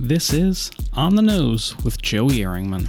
[0.00, 2.88] This is On the Nose with Joey Eringman.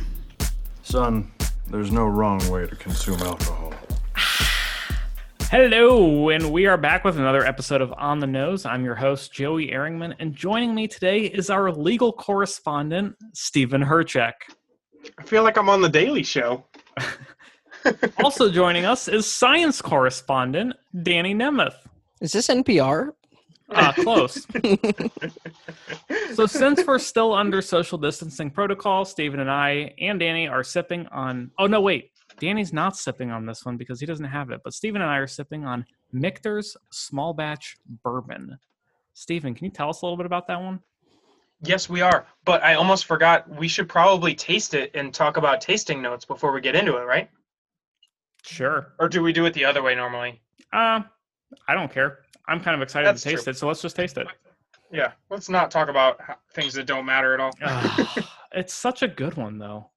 [0.83, 1.31] Son,
[1.67, 3.73] there's no wrong way to consume alcohol.
[5.49, 8.63] Hello, and we are back with another episode of On the Nose.
[8.63, 14.33] I'm your host, Joey Eringman, and joining me today is our legal correspondent, Stephen Herchek.
[15.17, 16.65] I feel like I'm on the Daily Show.
[18.21, 21.75] Also joining us is science correspondent, Danny Nemeth.
[22.19, 23.13] Is this NPR?
[23.71, 24.47] Ah, close.
[26.33, 31.07] so, since we're still under social distancing protocol, Stephen and I and Danny are sipping
[31.07, 31.51] on.
[31.57, 32.11] Oh, no, wait.
[32.39, 35.17] Danny's not sipping on this one because he doesn't have it, but Stephen and I
[35.17, 38.57] are sipping on Michter's small batch bourbon.
[39.13, 40.79] Stephen, can you tell us a little bit about that one?
[41.61, 42.25] Yes, we are.
[42.45, 46.53] But I almost forgot we should probably taste it and talk about tasting notes before
[46.53, 47.29] we get into it, right?
[48.43, 48.93] Sure.
[48.99, 50.41] Or do we do it the other way normally?
[50.71, 51.01] Uh,
[51.67, 52.19] I don't care.
[52.47, 53.51] I'm kind of excited That's to taste true.
[53.51, 54.27] it, so let's just taste it.
[54.91, 57.51] Yeah, let's not talk about ho- things that don't matter at all.
[58.51, 59.91] It's such a good one, though.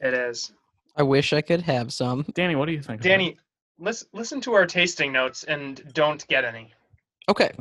[0.00, 0.50] it is.
[0.96, 2.26] I wish I could have some.
[2.34, 2.98] Danny, what do you think?
[3.00, 3.08] of it?
[3.08, 3.36] Danny,
[3.78, 6.72] listen, listen to our tasting notes and don't get any.
[7.28, 7.52] Okay.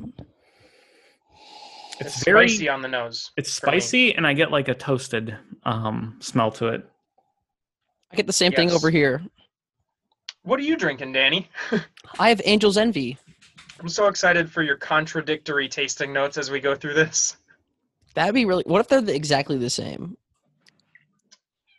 [2.00, 3.30] it's, It's very spicy on the nose.
[3.38, 3.80] It's for me.
[3.80, 6.90] spicy, and I get like a toasted um, smell to it.
[8.12, 9.22] I get the same thing over here.
[10.44, 11.50] What are you drinking, Danny?
[12.20, 13.18] I have Angel's Envy.
[13.80, 17.38] I'm so excited for your contradictory tasting notes as we go through this.
[18.14, 18.64] That'd be really.
[18.66, 20.18] What if they're exactly the same?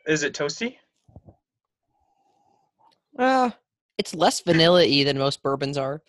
[0.06, 0.76] Is it toasty?
[3.18, 3.50] Uh,
[3.98, 6.00] it's less vanilla y than most bourbons are.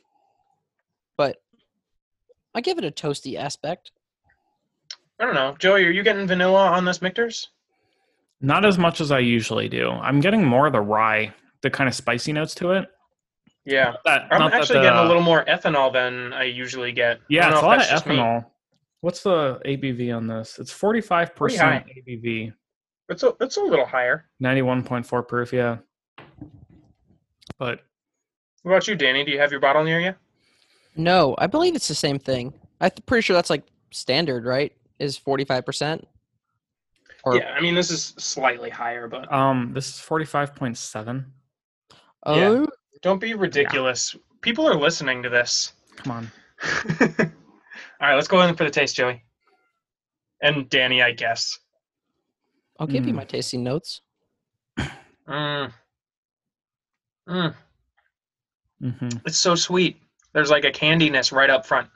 [1.17, 1.37] But
[2.55, 3.91] I give it a toasty aspect.
[5.19, 5.55] I don't know.
[5.59, 7.49] Joey, are you getting vanilla on this Michter's?
[8.39, 9.89] Not as much as I usually do.
[9.89, 12.87] I'm getting more of the rye, the kind of spicy notes to it.
[13.65, 13.93] Yeah.
[14.05, 17.19] That, I'm not that actually getting a little more ethanol than I usually get.
[17.29, 18.15] Yeah, it's a lot of that's me.
[18.15, 18.45] ethanol.
[19.01, 20.59] What's the ABV on this?
[20.59, 22.53] It's 45% ABV,
[23.09, 24.25] It's a it's a little higher.
[24.43, 25.51] 91.4 proof.
[25.53, 25.77] Yeah,
[27.57, 27.81] but
[28.61, 29.23] What about you, Danny?
[29.23, 30.13] Do you have your bottle near you?
[30.95, 32.53] No, I believe it's the same thing.
[32.79, 34.71] I'm pretty sure that's like standard, right?
[34.99, 36.03] Is 45%?
[37.23, 41.25] Or, yeah, I mean this is slightly higher, but um, this is 45.7.
[42.25, 42.65] Oh, yeah.
[43.01, 44.15] don't be ridiculous.
[44.41, 45.73] People are listening to this.
[45.97, 46.31] Come on.
[47.19, 49.23] All right, let's go in for the taste, Joey.
[50.41, 51.57] And Danny, I guess.
[52.79, 53.17] I'll give you Mm.
[53.17, 54.01] my tasting notes.
[55.29, 55.71] Mm.
[57.29, 57.55] Mm.
[58.81, 59.97] hmm It's so sweet.
[60.33, 61.87] There's like a candiness right up front.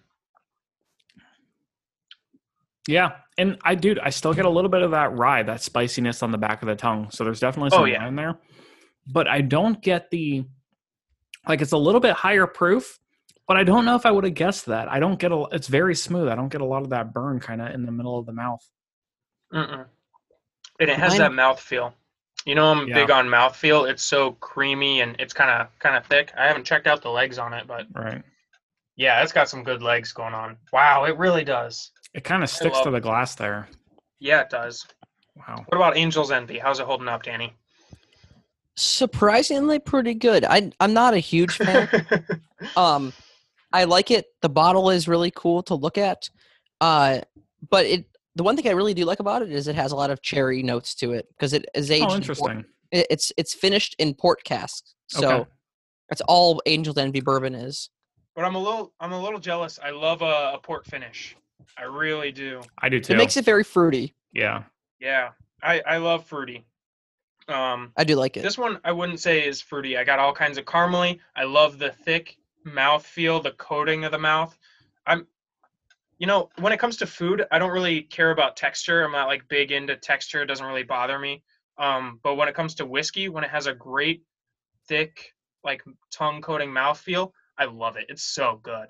[2.88, 6.22] Yeah, and I dude, I still get a little bit of that rye, that spiciness
[6.22, 7.10] on the back of the tongue.
[7.10, 8.02] So there's definitely Oh, some yeah.
[8.04, 8.38] rye in there,
[9.08, 10.46] but I don't get the
[11.48, 13.00] like it's a little bit higher proof.
[13.48, 14.88] But I don't know if I would have guessed that.
[14.92, 15.46] I don't get a.
[15.52, 16.30] It's very smooth.
[16.30, 18.32] I don't get a lot of that burn kind of in the middle of the
[18.34, 18.68] mouth.
[19.54, 19.86] Mm-mm.
[20.80, 21.94] And it has Mine- that mouth feel.
[22.46, 22.96] You know, I'm Yeah.
[22.96, 23.86] big on mouth feel.
[23.86, 26.32] It's so creamy and it's kind of kind of thick.
[26.36, 28.24] I haven't checked out the legs on it, but Right.
[28.96, 30.58] yeah, it's got some good legs going on.
[30.74, 31.92] Wow, it really does.
[32.16, 33.68] It kind of sticks to the glass there.
[34.20, 34.88] Yeah, it does.
[35.36, 35.64] Wow.
[35.68, 36.58] What about Angel's Envy?
[36.58, 37.54] How's it holding up, Danny?
[38.78, 40.44] Surprisingly pretty good.
[40.46, 41.90] I, I'm not a huge fan.
[42.78, 43.12] um
[43.74, 46.30] i like it the bottle is really cool to look at
[46.80, 47.20] uh
[47.70, 48.06] but it
[48.36, 50.22] the one thing i really do like about it is it has a lot of
[50.22, 52.66] cherry notes to it because it is aged Oh, in port- interesting.
[52.92, 55.50] it- it's it's finished in port casks so Okay.
[56.10, 57.90] that's all angel's envy bourbon is
[58.36, 59.80] but I'm a little I'm a little jealous.
[59.84, 61.36] I love a, a port finish.
[61.78, 62.62] I really do.
[62.82, 63.14] I do too.
[63.14, 64.64] it makes it very fruity yeah.
[65.00, 65.32] Yeah,
[65.62, 66.66] I I love fruity.
[67.48, 69.98] Um, i do like it This one I wouldn't say is fruity.
[69.98, 71.20] I got all kinds of caramely.
[71.36, 74.58] I love the thick mouth feel, the coating of the mouth.
[75.06, 75.28] I'm
[76.18, 79.04] you know, when it comes to food, I don't really care about texture.
[79.04, 80.42] I'm not like big into texture.
[80.42, 81.44] It doesn't really bother me.
[81.78, 84.24] Um, but when it comes to whiskey, when it has a great
[84.88, 88.06] thick like tongue coating mouth feel, I love it.
[88.10, 88.88] It's so good.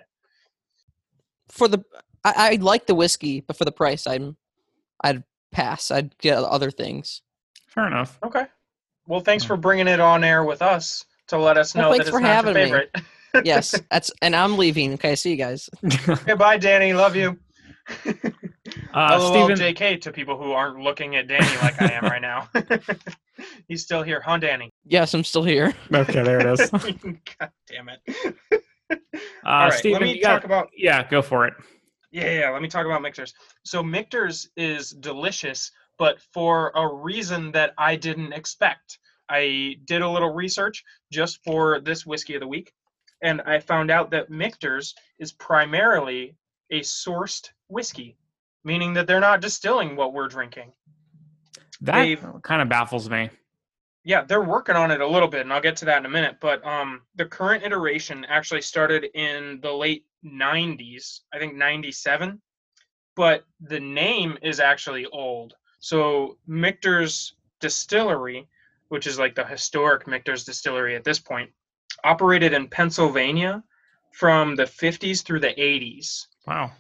[1.50, 1.84] for the
[2.24, 4.35] I, I like the whiskey but for the price i'm
[5.03, 7.22] i'd pass i'd get other things
[7.68, 8.18] Fair enough.
[8.24, 8.46] Okay.
[9.07, 12.11] Well, thanks for bringing it on air with us to let us know thanks that
[12.11, 12.63] for it's not your having me.
[12.63, 12.96] favorite.
[13.46, 15.69] yes that's and i'm leaving okay see you guys
[16.25, 16.93] Goodbye, Danny.
[16.93, 17.37] Love you.
[18.93, 22.22] Uh, LOL Steven, JK to people who aren't looking at Danny like I am right
[22.22, 22.49] now.
[23.67, 24.72] He's still here, huh, Danny?
[24.85, 26.69] yes i'm still here okay, there it is.
[26.69, 28.35] God damn it.
[28.91, 28.96] Uh,
[29.46, 31.53] All right, Steven, let me you got- talk about yeah, go for it.
[32.11, 33.34] yeah, yeah, let me talk about Michter's.
[33.63, 39.00] So Michter's is delicious, but for a reason that I didn't expect.
[39.30, 42.74] I did a little research just for this whiskey of the week,
[43.22, 46.36] and I found out that Michter's is primarily
[46.72, 48.18] a sourced whiskey.
[48.64, 50.74] meaning that they're not distilling what we're drinking.
[51.82, 53.30] That They've- kind of baffles me.
[54.03, 56.09] Yeah, they're working on it a little bit, and I'll get to that in a
[56.09, 56.38] minute.
[56.41, 62.41] But um, the current iteration actually started in the late 90s, I think 97.
[63.16, 65.53] But the name is actually old.
[65.85, 68.47] So Michter's Distillery,
[68.87, 71.52] which is like the historic Michter's Distillery at this point,
[72.03, 73.64] operated in Pennsylvania
[74.11, 76.26] from the 50s through the 80s.
[76.47, 76.72] Wow.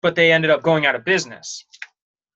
[0.00, 1.64] But they ended up going out of business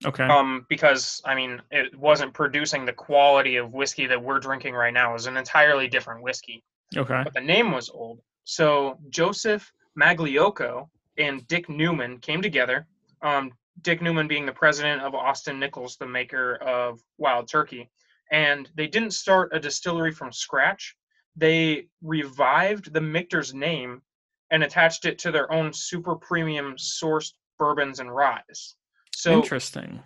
[0.05, 0.25] Okay.
[0.25, 4.93] um, because I mean it wasn't producing the quality of whiskey that we're drinking right
[4.93, 5.11] now.
[5.11, 6.65] It was an entirely different whiskey,
[6.97, 7.21] okay.
[7.23, 8.19] but the name was old.
[8.43, 12.89] So Joseph Magliocco and Dick Newman came together.
[13.23, 13.53] Um,
[13.83, 17.91] Dick Newman being the president of Austin Nichols, the maker of Wild Turkey,
[18.31, 20.97] and they didn't start a distillery from scratch.
[21.37, 24.03] They revived the Michter's name
[24.51, 28.75] and attached it to their own super premium sourced bourbons and ryes.
[29.15, 30.01] So Interesting.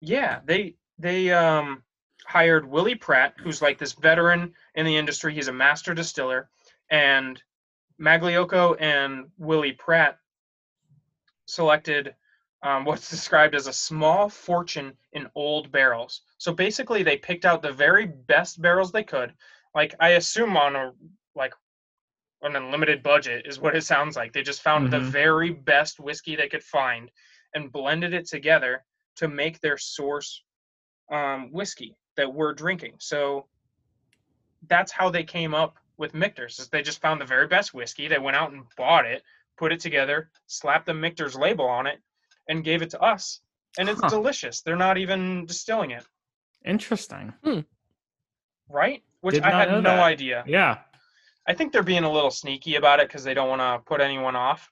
[0.00, 1.82] yeah, they they um
[2.26, 5.34] hired Willie Pratt, who's like this veteran in the industry.
[5.34, 6.48] He's a master distiller,
[6.90, 7.42] and
[8.00, 10.18] Magliocco and Willie Pratt
[11.46, 12.14] selected
[12.64, 16.22] um, what's described as a small fortune in old barrels.
[16.38, 19.34] So basically, they picked out the very best barrels they could.
[19.74, 20.92] Like I assume on a
[21.36, 21.52] like
[22.42, 24.32] an unlimited budget is what it sounds like.
[24.32, 25.10] They just found the Mhm.
[25.10, 27.10] very best whiskey they could find
[27.54, 28.84] and blended it together
[29.16, 30.42] to make their source
[31.10, 32.96] um, whiskey that we're drinking.
[32.98, 33.46] So
[34.68, 36.58] that's how they came up with Michter's.
[36.58, 38.08] Is they just found the very best whiskey.
[38.08, 39.22] They went out and bought it,
[39.58, 42.00] put it together, slapped the Michter's label on it,
[42.48, 43.40] and gave it to us.
[43.78, 44.08] And it's Huh.
[44.08, 44.60] delicious.
[44.62, 46.06] They're not even distilling it,
[46.64, 47.34] Interesting.
[48.68, 49.02] right?
[49.20, 49.98] Which Did I had no that.
[50.00, 50.44] idea.
[50.46, 50.78] Yeah.
[51.46, 54.00] I think they're being a little sneaky about it because they don't want to put
[54.00, 54.70] anyone off,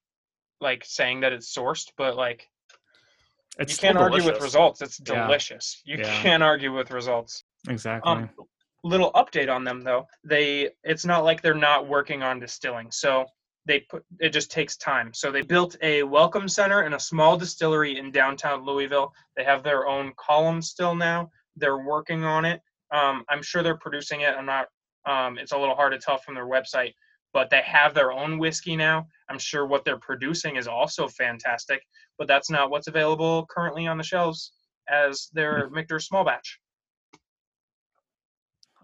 [0.61, 1.91] like saying that it's sourced.
[1.97, 2.49] But like,
[3.59, 4.81] It's you can't still argue with results.
[4.81, 5.27] It's Yeah.
[5.27, 5.83] delicious.
[5.85, 6.23] You Yeah.
[6.23, 7.45] can't argue with results.
[7.69, 8.11] Exactly.
[8.11, 8.31] Um,
[8.85, 10.09] little update on them though.
[10.25, 12.91] They it's not like they're not working on distilling.
[12.91, 13.27] So
[13.67, 15.13] they put it just takes time.
[15.15, 19.13] So they built a welcome center and a small distillery in downtown Louisville.
[19.37, 21.31] They have their own column still now.
[21.57, 22.61] They're working on it.
[22.93, 24.35] Um, I'm sure they're producing it.
[24.37, 24.67] I'm not.
[25.07, 26.95] Um, it's a little hard to tell from their website,
[27.33, 29.07] but they have their own whiskey now.
[29.29, 31.83] I'm sure what they're producing is also fantastic,
[32.19, 34.53] but that's not what's available currently on the shelves
[34.89, 36.59] as their Michter small batch.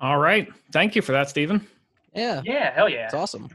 [0.01, 0.49] All right.
[0.73, 1.67] Thank you for that, Stephen.
[2.15, 3.05] Yeah, Yeah, hell yeah.
[3.05, 3.49] it's awesome.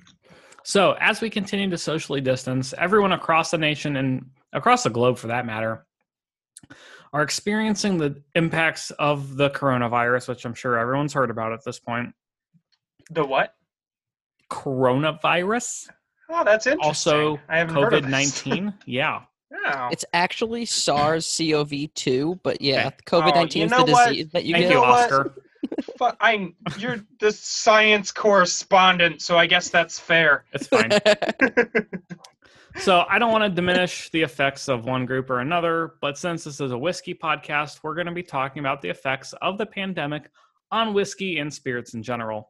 [0.63, 5.18] So, as we continue to socially distance, everyone across the nation and across the globe
[5.18, 5.86] for that matter
[7.12, 11.80] are experiencing the impacts of the coronavirus, which I'm sure everyone's heard about at this
[11.80, 12.13] point.
[13.12, 13.54] The what?
[14.50, 15.89] Coronavirus,
[16.30, 16.88] Oh, that's interesting.
[16.88, 18.45] also I haven't heard of COVID this.
[18.45, 18.74] 19.
[18.86, 19.21] yeah.
[19.65, 19.89] Oh.
[19.92, 22.95] It's actually SARS-CoV-2, but yeah, Okay.
[23.06, 24.10] COVID nineteen oh, you is know the what?
[24.10, 24.71] disease that you Thank get.
[24.74, 24.80] you.
[24.83, 25.36] Oscar.
[26.00, 30.45] But I, you're the science correspondent, so I guess that's fair.
[30.54, 30.92] It's fine.
[32.77, 36.44] So I don't want to diminish the effects of one group or another, but since
[36.44, 39.65] this is a whiskey podcast, we're going to be talking about the effects of the
[39.65, 40.30] pandemic
[40.71, 42.50] on whiskey and spirits in general.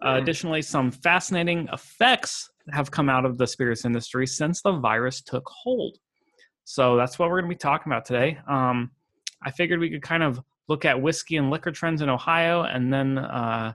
[0.00, 0.22] Uh, Hmm.
[0.22, 5.46] additionally, some fascinating effects have come out of the spirits industry since the virus took
[5.46, 5.98] hold.
[6.64, 8.38] So that's what we're going to be talking about today.
[8.48, 8.90] Um,
[9.42, 12.92] I figured we could kind of look at whiskey and liquor trends in Ohio, and
[12.92, 13.72] then uh,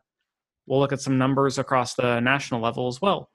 [0.66, 3.30] we'll look at some numbers across the national level as well.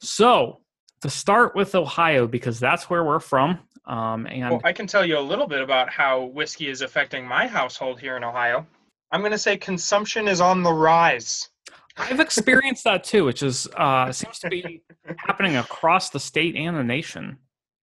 [0.00, 0.60] So,
[1.02, 5.04] to start with Ohio, because that's where we're from, um, and Well, I can tell
[5.04, 8.66] you a little bit about how whiskey is affecting my household here in Ohio.
[9.12, 11.48] I'm going to say consumption is on the rise.
[11.96, 14.82] I've experienced that too, which is uh, seems to be
[15.16, 17.38] happening across the state and the nation.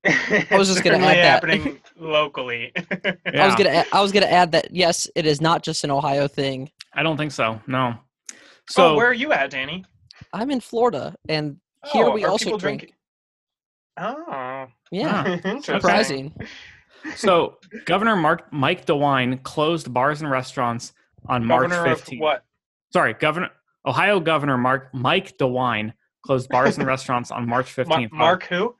[0.05, 1.25] I was just gonna add that.
[1.25, 2.72] happening locally.
[3.05, 6.27] I was gonna I was gonna add that yes, it is not just an Ohio
[6.27, 6.69] thing.
[6.93, 7.62] I don't think so.
[7.67, 7.95] No.
[7.95, 8.36] Oh,
[8.69, 9.83] so oh, where are you at, Danny?
[10.31, 11.57] I'm in Florida, and
[11.91, 12.79] here Oh, we are also people drink.
[12.81, 12.95] drinking-
[13.98, 15.62] Oh, Yeah, interesting.
[15.62, 16.33] surprising.
[17.15, 20.93] so Governor Mark Mike DeWine closed bars and restaurants
[21.27, 22.19] on Governor March of 15th.
[22.19, 22.43] what?
[22.91, 23.50] Sorry, Governor
[23.86, 25.93] Ohio Governor Mark Mike DeWine
[26.25, 28.12] closed bars and restaurants on March Ma- 15th.
[28.13, 28.75] Mark who?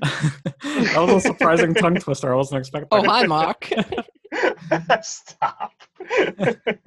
[0.00, 2.32] That was a surprising tongue twister.
[2.32, 2.88] I wasn't expecting.
[2.90, 3.70] Oh hi, Mark.
[5.02, 5.72] Stop.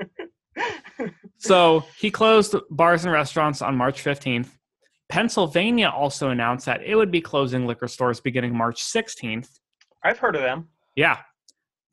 [1.41, 4.50] So he closed bars and restaurants on March 15th.
[5.10, 9.50] Pennsylvania also announced that it would be closing liquor stores beginning March 16th.
[10.03, 10.70] I've heard of them.
[10.96, 11.18] Yeah.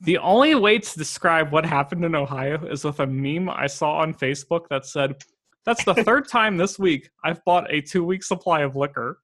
[0.02, 3.98] The only way to describe what happened in Ohio is with a meme I saw
[4.00, 5.16] on Facebook that said,
[5.64, 9.18] That's the third time this week I've bought a two week supply of liquor.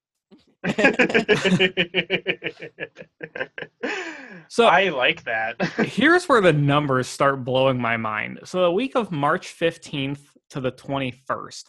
[4.48, 5.60] So I like that.
[5.78, 8.40] here's where the numbers start blowing my mind.
[8.44, 11.64] So the week of March 15th to the 21st,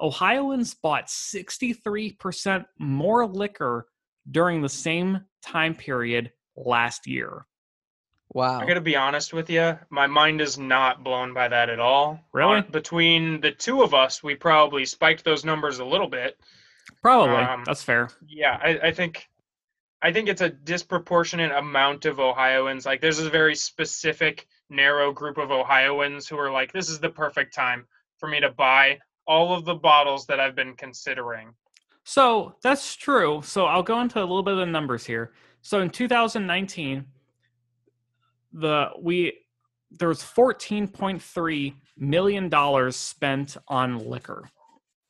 [0.00, 3.86] Ohioans bought 63% more liquor
[4.30, 7.46] during the same time period last year.
[8.32, 8.58] Wow.
[8.58, 9.78] I gotta be honest with you.
[9.88, 12.20] My mind is not blown by that at all.
[12.32, 12.58] Really?
[12.58, 16.36] Uh, between the two of us, we probably spiked those numbers a little bit.
[17.06, 17.36] Probably.
[17.36, 18.08] Um, That's fair.
[18.26, 19.28] Yeah, I, I think,
[20.02, 22.84] I think it's a disproportionate amount of Ohioans.
[22.84, 27.08] Like, there's a very specific, narrow group of Ohioans who are like, "This is the
[27.08, 27.86] perfect time
[28.18, 31.54] for me to buy all of the bottles that I've been considering."
[32.02, 33.40] So that's true.
[33.44, 35.32] So I'll go into a little bit of the numbers here.
[35.62, 37.04] So in 2019,
[38.52, 39.32] the we
[39.92, 44.50] there was 14.3 million dollars spent on liquor,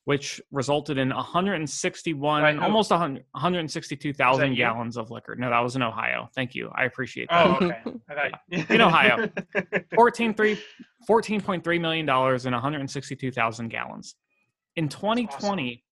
[0.06, 2.60] which resulted in 161, By who?
[2.60, 4.56] almost 100, 162,000 that you?
[4.56, 5.34] gallons of liquor.
[5.34, 6.28] No, that was in Ohio.
[6.32, 6.70] Thank you.
[6.76, 7.44] I appreciate that.
[7.46, 7.82] Oh, okay.
[8.08, 9.26] Thought- In Ohio.
[9.98, 10.56] 14.3
[11.10, 14.14] $14.3 million and in 162,000 gallons.
[14.76, 15.82] In 2020,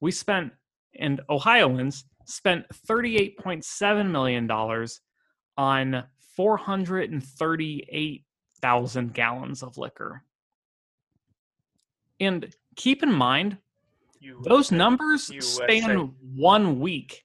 [0.00, 0.52] we spent,
[0.98, 4.50] and Ohioans spent $38.7 million
[5.56, 6.04] on
[6.36, 10.22] 438,000 gallons of liquor.
[12.20, 13.58] And keep in mind,
[14.20, 15.64] You- those numbers USA.
[15.80, 17.24] span one week.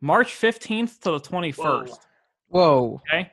[0.00, 1.98] March 15th to the 21st.
[2.48, 3.00] Whoa.
[3.08, 3.32] Okay.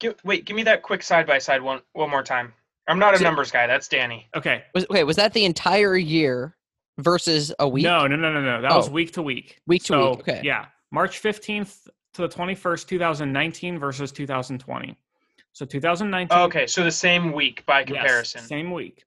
[0.00, 2.52] Gi- wait, give me that quick side by side one one more time.
[2.86, 3.66] I'm not a So- numbers guy.
[3.66, 4.28] That's Danny.
[4.36, 4.64] Okay.
[4.74, 5.02] Was okay?
[5.04, 6.56] Was that the entire year
[6.98, 7.84] versus a week?
[7.84, 8.62] No, no, no, no, no.
[8.62, 8.92] That was Oh.
[8.92, 9.58] week to week.
[9.66, 10.40] Week to So, week, okay.
[10.44, 10.66] Yeah.
[10.90, 14.96] March 15th to the 21st, 2019 versus 2020.
[15.52, 16.38] So 2019.
[16.38, 18.40] okay, so the same week by yes, comparison.
[18.42, 19.04] same week.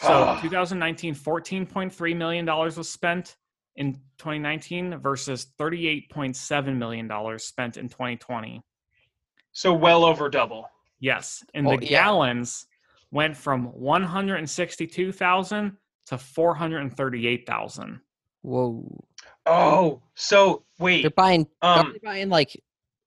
[0.00, 0.40] So Ah.
[0.40, 3.36] 2019, $14.3 million was spent
[3.76, 8.62] in 2019 versus $38.7 million spent in 2020.
[9.52, 10.66] So well over double.
[11.00, 11.42] Yes.
[11.54, 12.04] And Oh, the yeah.
[12.04, 12.66] gallons
[13.10, 15.76] went from 162,000
[16.06, 18.00] to 438,000.
[18.42, 19.04] Whoa.
[19.46, 21.02] Oh, so wait.
[21.02, 21.14] They're wait.
[21.16, 21.46] buying.
[21.62, 22.58] are Um, they buying like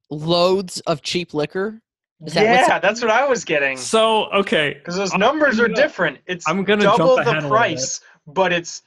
[0.10, 1.82] loads of cheap liquor?
[2.26, 2.80] Is that yeah, happening?
[2.82, 3.76] that's what I was getting.
[3.78, 4.76] So, okay.
[4.76, 6.20] Because those I'm numbers are gonna- different.
[6.26, 8.82] It's I'm gonna double jump the price, but it's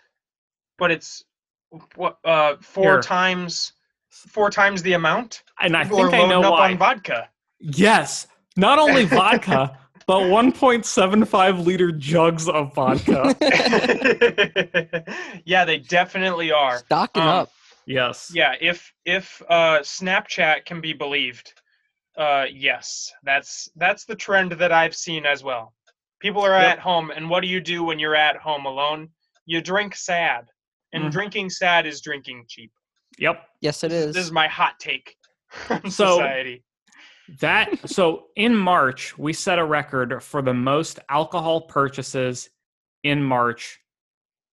[0.79, 1.25] but it's
[1.97, 3.01] what uh four Here.
[3.03, 3.73] times
[4.11, 5.43] four times the amount.
[5.61, 6.71] And I People think are I know up why.
[6.71, 7.29] on vodka.
[7.61, 8.27] Yes.
[8.57, 13.35] Not only vodka, but 1.75 liter jugs of vodka.
[15.45, 16.79] yeah, they definitely are.
[16.79, 17.51] Stocking Um, up.
[17.87, 18.31] yes.
[18.35, 21.53] Yeah, if if uh, Snapchat can be believed,
[22.17, 25.75] uh, yes, that's that's the trend that I've seen as well.
[26.21, 26.73] People are Yep.
[26.73, 29.11] at home, and what do you do when you're at home alone?
[29.45, 30.47] You drink sad,
[30.93, 31.11] and Mhm.
[31.13, 32.73] drinking sad is drinking cheap.
[33.19, 33.47] Yep.
[33.61, 34.15] Yes, it is.
[34.15, 34.33] This, is.
[34.33, 35.17] my hot take
[35.85, 36.65] So- society.
[37.41, 42.49] That so in March we set a record for the most alcohol purchases
[43.03, 43.81] in March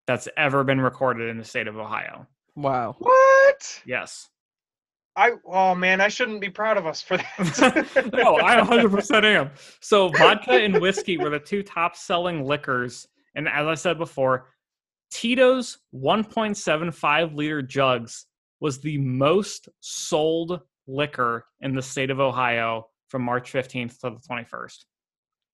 [0.07, 2.25] that's ever been recorded in the state of Ohio.
[2.55, 2.95] wow.
[2.97, 3.81] What?
[3.85, 4.27] Yes.
[5.15, 8.09] I oh man, I shouldn't be proud of us for that.
[8.13, 9.51] no, I 100% am.
[9.79, 14.47] So vodka and whiskey were the two top selling liquors, and as I said before,
[15.11, 18.25] Tito's 1.75 liter jugs
[18.59, 24.19] was the most sold liquor in the state of Ohio from March 15th to the
[24.27, 24.85] 21st.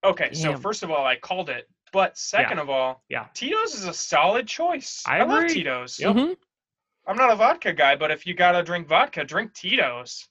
[0.06, 3.25] Okay, so first of all, I called it, but second of all, Yeah.
[3.34, 5.04] Tito's is a solid choice.
[5.06, 5.56] I love agree.
[5.56, 6.00] Tito's.
[6.00, 6.16] Yep.
[6.16, 6.38] Mhm.
[7.10, 10.28] I'm not a vodka guy, but if you gotta drink vodka, drink Tito's.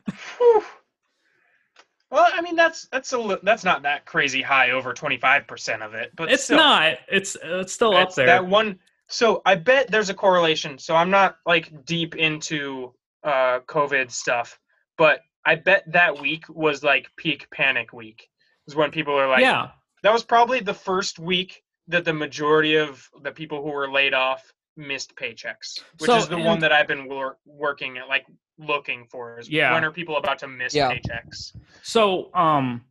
[2.10, 5.94] Well, I mean that's that's a li- that's not that crazy high over 25% of
[5.94, 6.98] it, but it's still, not.
[7.12, 8.26] It's it's still up there.
[8.26, 8.80] That one.
[9.08, 10.78] So I bet there's a correlation.
[10.78, 14.58] So I'm not like deep into uh COVID stuff,
[14.98, 18.30] but I bet that week was like peak panic week.
[18.68, 19.70] Is when people are like, yeah.
[20.04, 24.14] that was probably the first week that the majority of the people who were laid
[24.14, 28.08] off missed paychecks, which So, is the and- one that I've been wor- working at,
[28.08, 28.26] like
[28.58, 29.40] looking for.
[29.40, 29.74] Is Yeah.
[29.74, 30.92] when are people about to miss Yeah.
[30.92, 31.56] paychecks?
[31.84, 32.86] So, um,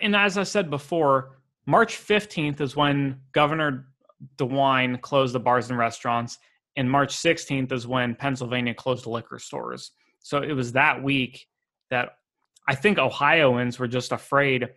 [0.00, 3.88] and as I said before, March 15th is when Governor
[4.36, 6.38] DeWine closed the bars and restaurants,
[6.76, 9.92] and March 16th is when Pennsylvania closed the liquor stores.
[10.20, 11.46] So it was that week
[11.90, 12.16] that
[12.66, 14.68] I think Ohioans were just afraid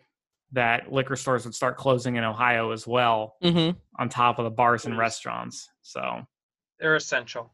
[0.53, 3.77] that liquor stores would start closing in Ohio as well, mm-hmm.
[3.99, 5.69] on top of the bars and restaurants.
[5.81, 6.25] So
[6.79, 7.51] They're essential.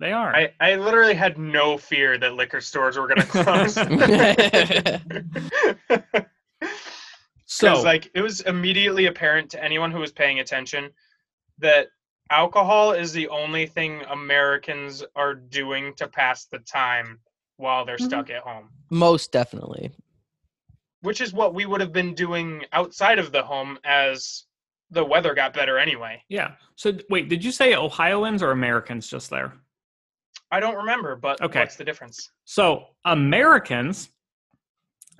[0.00, 0.34] they are.
[0.34, 3.76] I, I literally had no fear that liquor stores were going to close.
[7.46, 10.90] so like it was immediately apparent to anyone who was paying attention
[11.58, 11.88] that
[12.30, 17.18] alcohol is the only thing Americans are doing to pass the time
[17.56, 18.04] while they're Mhm.
[18.06, 18.68] stuck at home.
[18.90, 19.90] Most definitely.
[21.02, 24.44] Which is what we would have been doing outside of the home as
[24.90, 26.22] the weather got better anyway.
[26.28, 26.52] yeah.
[26.76, 29.52] So wait, did you say Ohioans or Americans just there?
[30.50, 31.60] I don't remember, but Okay.
[31.60, 32.30] what's the difference?
[32.44, 34.08] So Americans,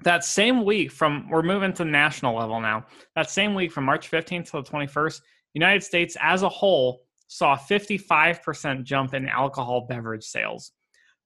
[0.04, 2.86] that same week from we're moving to the national level now.
[3.14, 5.20] That same week from March 15th to the 21st,
[5.54, 10.72] United States as a whole saw a 55% jump in alcohol beverage sales.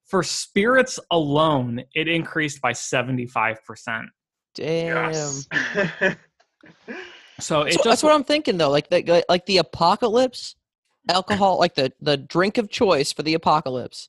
[0.05, 4.07] For spirits alone, it increased by 75%.
[4.55, 5.05] Damn.
[5.11, 5.47] Yes.
[7.39, 8.69] So it So just that's what I'm thinking though.
[8.69, 10.55] Like the like the apocalypse,
[11.09, 14.07] alcohol, like the the drink of choice for the apocalypse,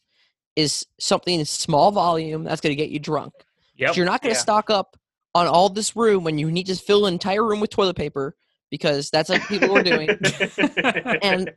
[0.57, 3.33] is something in small volume that's going to get you drunk.
[3.77, 3.97] yep.
[3.97, 4.43] You're not going to Yeah.
[4.43, 4.97] stock up
[5.35, 8.37] on all this room when you need to fill an entire room with toilet paper
[8.71, 10.17] because that's what people were doing.
[11.23, 11.51] And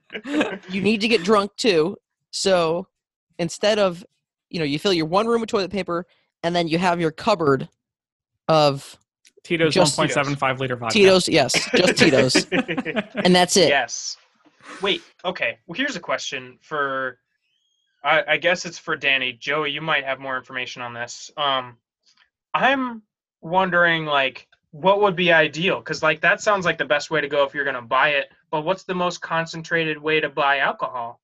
[0.70, 1.98] you need to get drunk too.
[2.32, 2.88] So
[3.38, 4.06] instead of,
[4.50, 6.06] you know, you fill your one room with toilet paper
[6.44, 7.68] and then you have your cupboard
[8.48, 8.98] of
[9.44, 10.94] Tito's just 1.75 liter vodka.
[10.94, 11.30] Tito's.
[11.30, 13.70] Yes, just Tito's, and that's it.
[13.70, 14.18] Yes.
[14.82, 15.02] Wait.
[15.24, 15.58] Okay.
[15.66, 17.20] Well, here's a question for.
[18.04, 19.34] I, I guess it's for Danny.
[19.34, 21.32] Joey, you might have more information on this.
[21.36, 21.78] Um,
[22.54, 23.02] I'm
[23.42, 25.80] wondering, like, what would be ideal?
[25.80, 28.30] Because, like, that sounds like the best way to go if you're gonna buy it.
[28.52, 31.22] But what's the most concentrated way to buy alcohol?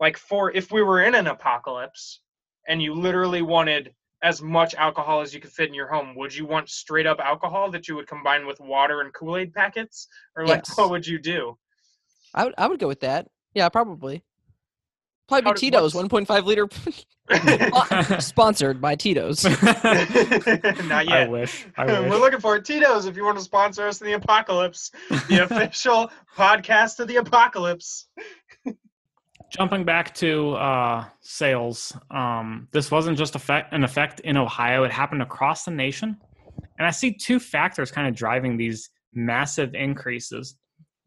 [0.00, 2.20] Like, for if we were in an apocalypse,
[2.66, 6.34] and you literally wanted as much alcohol as you could fit in your home, would
[6.34, 10.08] you want straight up alcohol that you would combine with water and Kool Aid packets,
[10.34, 10.76] or like, Yes.
[10.78, 11.56] what would you do?
[12.34, 13.28] I would I would go with that.
[13.54, 14.24] Yeah, probably.
[15.28, 16.68] Probably How Tito's, 1.5 liter,
[18.20, 19.44] sponsored by Tito's.
[20.84, 21.12] Not yet.
[21.12, 21.66] I wish.
[21.78, 22.10] I wish.
[22.10, 22.64] We're looking for it.
[22.66, 24.90] Tito's if you want to sponsor us in the apocalypse,
[25.28, 28.08] the official podcast of the apocalypse.
[29.56, 34.90] Jumping back to uh, sales, um, this wasn't just effect, an effect in Ohio; it
[34.90, 36.16] happened across the nation,
[36.76, 40.56] and I see two factors kind of driving these massive increases.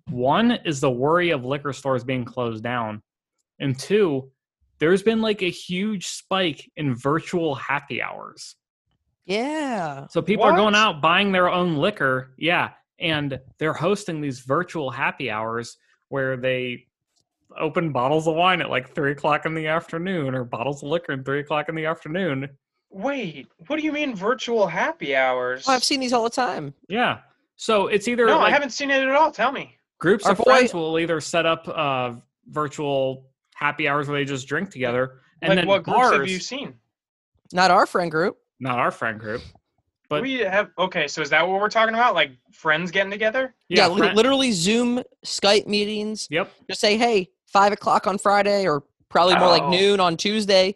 [0.09, 3.01] One is the worry of liquor stores being closed down,
[3.59, 4.31] and two,
[4.79, 8.55] there's been like a huge spike in virtual happy hours.
[9.25, 10.07] Yeah.
[10.09, 14.89] So people are going out buying their own liquor, yeah, and they're hosting these virtual
[14.89, 15.75] happy hours
[16.07, 16.86] where they
[17.59, 21.13] open bottles of wine at like three o'clock in the afternoon, or bottles of liquor
[21.13, 22.49] at three o'clock in the afternoon.
[22.89, 25.65] Wait, what do you mean virtual happy hours?
[25.67, 26.73] Oh, I've seen these all the time.
[26.89, 27.19] Yeah,
[27.55, 29.31] so it's either no, I haven't seen it at all.
[29.31, 29.77] Tell me.
[29.99, 32.13] groups Our of boy- friends will either set up uh,
[32.47, 36.39] virtual happy hours where they just drink together, and like, then what groups have you
[36.39, 36.73] seen?
[37.53, 38.37] Not our friend group.
[38.59, 39.41] Not our friend group,
[40.09, 40.69] but we have.
[40.79, 42.15] Okay, so is that what we're talking about?
[42.15, 43.53] Like friends getting together?
[43.69, 46.27] Yeah, yeah, friend- literally Zoom, Skype meetings.
[46.31, 46.51] Yep.
[46.69, 49.69] Just say, hey, five o'clock on Friday, or probably more like Oh.
[49.69, 50.75] noon on Tuesday.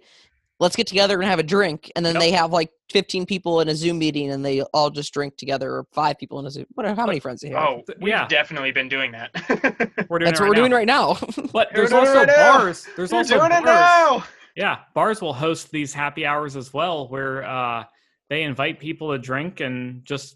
[0.60, 2.22] let's get together and have a drink, and then Yep.
[2.22, 5.72] they have like 15 people in a Zoom meeting, and they all just drink together,
[5.78, 6.68] or five people in a Zoom.
[6.76, 7.68] Whatever, how many friends do you have?
[7.68, 8.28] Oh, we've yeah.
[8.28, 9.32] definitely been doing that.
[10.08, 11.18] We're doing That's it what we're right doing right now.
[11.52, 12.60] But there's also right now.
[12.60, 12.88] bars.
[12.96, 13.62] There's You're also doing bars.
[13.62, 14.24] it now.
[14.56, 17.86] Yeah, bars will host these happy hours as well, where uh,
[18.30, 20.36] they invite people to drink and just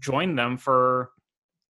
[0.00, 1.12] join them for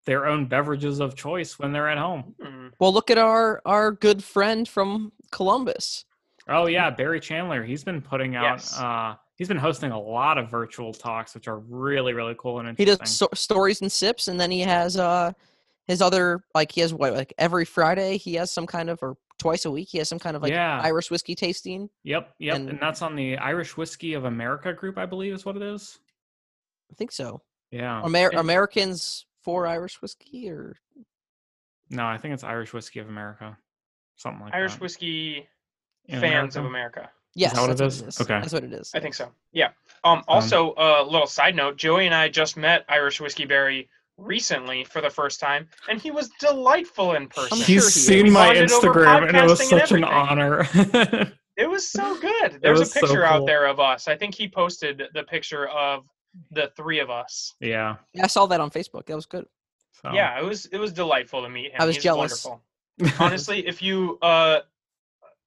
[0.07, 2.35] their own beverages of choice when they're at home.
[2.43, 2.71] Mm.
[2.79, 6.05] well, look at our our good friend from Columbus.
[6.49, 7.63] Oh yeah, Barry Chandler.
[7.65, 8.43] He's been putting out.
[8.45, 8.77] Yes.
[8.79, 12.69] Uh, he's been hosting a lot of virtual talks, which are really really cool and
[12.69, 12.95] interesting.
[12.95, 15.33] He does so- stories and sips, and then he has uh
[15.87, 19.17] his other like he has what like every Friday he has some kind of or
[19.39, 20.81] twice a week he has some kind of like Yeah.
[20.83, 21.89] Irish whiskey tasting.
[22.05, 25.45] Yep, yep, and, and- that's on the Irish Whiskey of America group, I believe, is
[25.45, 25.99] what it is.
[26.91, 27.41] I think so.
[27.71, 28.03] Yeah.
[28.05, 30.77] Amer- And- Americans for Irish whiskey or
[31.91, 33.59] no, I think it's Irish Whiskey of America,
[34.15, 34.81] something like Irish that.
[34.81, 35.49] whiskey
[36.07, 37.01] In fans of America?
[37.01, 37.13] America.
[37.35, 38.21] yes, that what it that's is?
[38.21, 38.35] Okay.
[38.41, 38.93] that's what it is.
[38.95, 39.29] I think so.
[39.53, 39.71] Yeah.
[40.05, 40.23] Um.
[40.29, 45.01] Also, a little side note: Joey and I just met Irish Whiskey Barry recently for
[45.01, 47.59] the first time, and he was delightful in person.
[47.59, 50.69] sure He's he seen We my Instagram, and it was podcasting such an honor.
[51.57, 52.61] It was so good.
[52.63, 54.07] There's was a so picture out there of us.
[54.07, 56.05] I think he posted the picture of
[56.51, 57.55] the three of us.
[57.61, 57.97] yeah.
[58.13, 59.07] Yeah, I saw that on Facebook.
[59.07, 59.47] That was good.
[60.03, 60.13] So.
[60.13, 61.81] Yeah, it was it was delightful to meet him.
[61.81, 62.45] I was He's jealous.
[62.45, 62.63] Wonderful.
[63.25, 64.61] Honestly, if you uh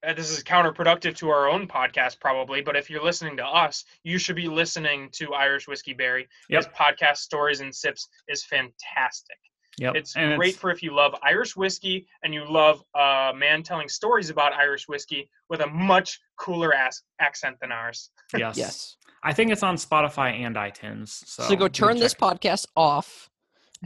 [0.04, 3.86] uh, this is counterproductive to our own podcast probably, but if you're listening to us,
[4.04, 6.28] you should be listening to Irish Whiskey Barry.
[6.50, 9.38] His podcast Stories and Sips is fantastic.
[9.80, 9.96] Yep.
[9.96, 13.64] It's and great it's, for if you love Irish whiskey and you love a man
[13.64, 18.12] telling stories about Irish whiskey with a much cooler ass accent than ours.
[18.38, 18.58] yes.
[18.58, 18.98] Yes.
[19.24, 21.24] I think it's on Spotify and iTunes.
[21.26, 23.30] So, So, go turn this podcast off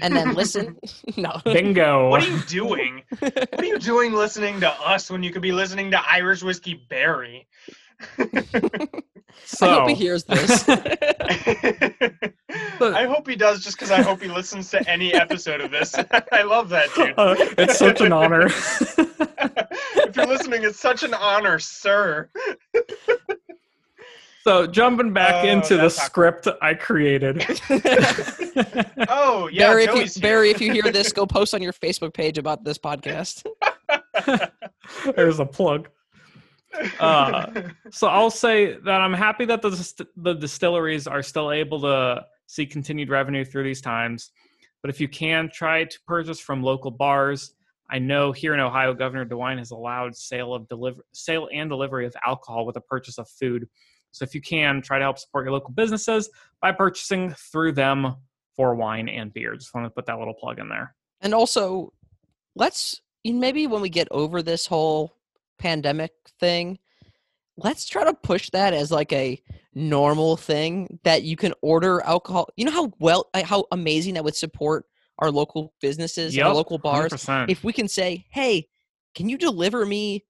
[0.02, 0.78] and then listen.
[1.18, 1.42] no.
[1.46, 2.10] Bingo.
[2.10, 3.04] What are you doing?
[3.20, 6.86] what are you doing listening to us when you could be listening to Irish Whiskey
[6.90, 7.48] Barry?
[9.46, 10.68] So, I hope he hears this.
[12.80, 15.96] I hope he does just because I hope he listens to any episode of this.
[16.32, 17.14] I love that dude.
[17.18, 18.46] Uh, it's such an honor.
[18.48, 22.30] if you're listening, it's such an honor, sir.
[24.44, 26.44] so jumping back Oh, into the that's awkward.
[26.44, 27.44] script I created.
[29.10, 30.22] Oh yeah, Barry, if you.
[30.22, 33.46] Barry, if you hear this, go post on your Facebook page about this podcast.
[35.16, 35.90] There's a plug.
[37.00, 41.82] Uh, So I'll say that I'm happy that the dist- the distilleries are still able
[41.82, 44.32] to see continued revenue through these times.
[44.82, 47.54] But if you can try to purchase from local bars,
[47.90, 52.06] I know here in Ohio, Governor DeWine has allowed sale of deliver sale and delivery
[52.06, 53.68] of alcohol with the purchase of food.
[54.12, 56.30] So if you can, try to help support your local businesses
[56.62, 58.16] by purchasing through them
[58.56, 59.56] for wine and beer.
[59.56, 60.96] Just want to put that little plug in there.
[61.22, 61.94] And also,
[62.56, 65.17] let's maybe when we get over this whole
[65.58, 66.80] pandemic thing,
[67.58, 69.42] let's try to push that as like a
[69.74, 72.50] normal thing that you can order alcohol.
[72.56, 74.86] You know how well, how amazing that would support
[75.20, 77.12] our local businesses, and our local bars.
[77.12, 77.50] 100%.
[77.50, 78.68] If we can say, "Hey,
[79.16, 80.26] can you deliver me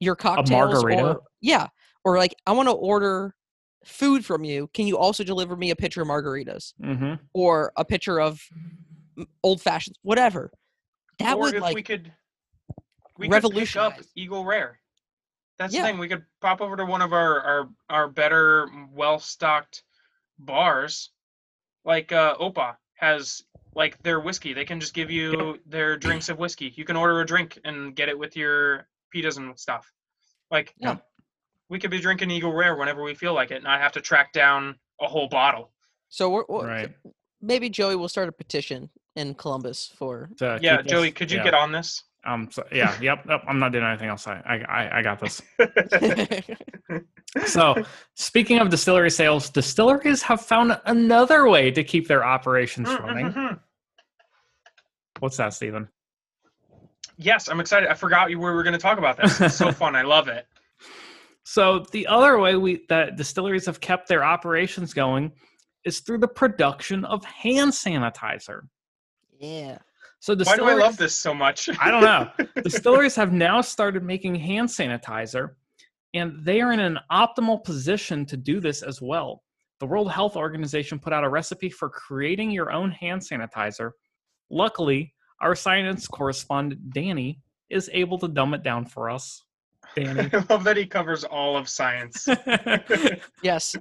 [0.00, 1.02] your cocktails?" margarita?
[1.02, 1.68] Or, yeah,
[2.04, 3.34] or like I want to order
[3.84, 4.68] food from you.
[4.74, 8.40] Can you also deliver me a pitcher of margaritas hmm or a pitcher of
[9.42, 10.50] old fashions, whatever?
[11.20, 12.12] That or would if like we could,
[13.18, 13.94] we could pick up.
[14.14, 14.78] Eagle Rare.
[15.58, 15.82] That's Yeah.
[15.82, 15.98] the thing.
[15.98, 19.82] We could pop over to one of our our, our better, well stocked
[20.38, 21.10] bars,
[21.84, 23.42] like uh, Opa has
[23.74, 24.52] like their whiskey.
[24.52, 26.72] They can just give you their drinks of whiskey.
[26.76, 29.90] You can order a drink and get it with your pitas and stuff.
[30.50, 30.96] Like, Yeah.
[31.68, 34.32] we could be drinking Eagle Rare whenever we feel like it, not have to track
[34.32, 35.72] down a whole bottle.
[36.08, 36.96] So we're, we're- Right.
[37.40, 40.30] maybe Joey will start a petition in Columbus for.
[40.38, 41.44] To Yeah, Joey, could you yeah.
[41.44, 42.02] get on this?
[42.28, 42.48] Um.
[42.50, 42.94] So, yeah.
[43.00, 43.26] Yep.
[43.28, 43.42] Yep.
[43.48, 44.26] I'm not doing anything else.
[44.26, 44.40] I.
[44.46, 44.56] I.
[44.82, 45.42] I- I got this.
[47.46, 47.74] So,
[48.14, 53.30] speaking of distillery sales, distilleries have found another way to keep their operations running.
[53.32, 53.60] Mhm.
[55.20, 55.88] What's that, Stephen?
[57.18, 57.90] Yes, I'm excited.
[57.90, 59.38] I forgot you we were going to talk about this.
[59.42, 59.94] It's so fun.
[59.94, 60.46] I love it.
[61.44, 65.32] So, the other way we that distilleries have kept their operations going
[65.84, 68.62] is through the production of hand sanitizer.
[69.38, 69.78] yeah.
[70.20, 71.68] So, Why do I love this so much?
[71.80, 72.46] I don't know.
[72.62, 75.50] Distilleries have now started making hand sanitizer,
[76.14, 79.42] and they are in an optimal position to do this as well.
[79.80, 83.92] The World Health Organization put out a recipe for creating your own hand sanitizer.
[84.50, 89.44] Luckily, our science correspondent, Danny, is able to dumb it down for us.
[89.96, 90.28] Danny.
[90.32, 92.26] I love that he covers all of science.
[93.42, 93.76] Yes.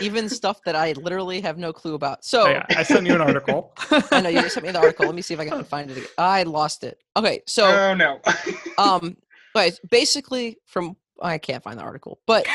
[0.00, 2.24] Even stuff that I literally have no clue about.
[2.24, 3.72] So I, I sent you an article.
[4.12, 5.06] I know you sent me the article.
[5.06, 5.96] Let me see if I can find it.
[5.98, 6.10] Again.
[6.16, 7.00] I lost it.
[7.16, 8.20] Okay, so oh no.
[8.78, 9.16] um,
[9.54, 12.46] guys, basically from I can't find the article, but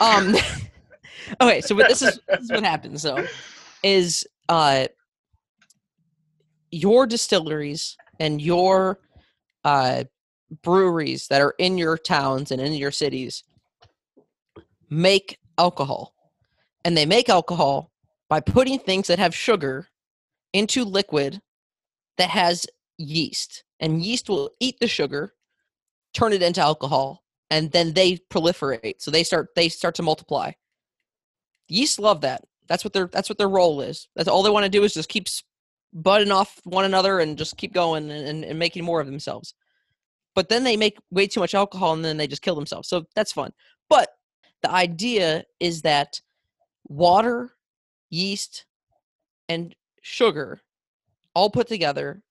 [0.00, 0.34] um,
[1.40, 1.60] okay.
[1.60, 3.26] So what- this is this is what happens though,
[3.84, 4.86] is uh,
[6.70, 8.98] your distilleries and your
[9.64, 10.04] uh
[10.62, 13.44] breweries that are in your towns and in your cities
[14.90, 16.14] make alcohol,
[16.84, 17.90] and they make alcohol
[18.28, 19.88] by putting things that have sugar
[20.52, 21.40] into liquid
[22.18, 22.66] that has
[22.98, 25.34] yeast, and yeast will eat the sugar,
[26.14, 28.94] turn it into alcohol, and then they proliferate.
[28.98, 30.52] So they start they start to multiply.
[31.68, 32.42] Yeast love that.
[32.68, 34.08] That's what their that's what their role is.
[34.16, 35.26] That's all they want to do is just keep
[35.92, 39.54] budding off one another and just keep going and, and, and making more of themselves.
[40.34, 42.88] But then they make way too much alcohol and then they just kill themselves.
[42.88, 43.52] So that's fun.
[43.90, 44.08] But
[44.62, 46.20] the idea is that
[46.92, 47.50] water,
[48.10, 48.66] yeast,
[49.48, 50.60] and sugar
[51.34, 52.22] all put together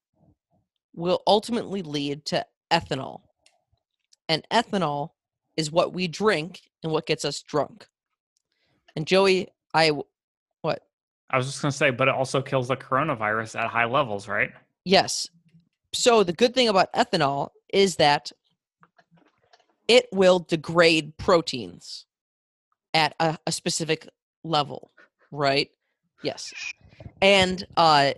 [0.93, 3.21] will ultimately lead to ethanol.
[4.29, 5.09] And ethanol
[5.57, 7.87] is what we drink and what gets us drunk.
[8.95, 9.91] And Joey, I
[10.61, 10.81] what?
[11.29, 14.51] I was just gonna say, but it also kills the coronavirus at high levels, right?
[14.85, 15.27] Yes.
[15.93, 18.31] So the good thing about ethanol is that
[19.87, 22.05] it will degrade proteins
[22.93, 24.07] at a, a specific
[24.43, 24.91] level,
[25.31, 25.69] right?
[26.23, 26.53] Yes.
[27.21, 28.13] And uh